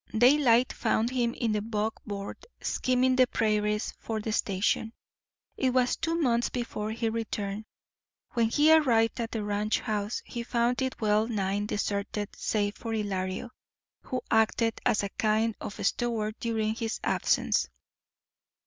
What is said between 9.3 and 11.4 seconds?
ranch house he found it well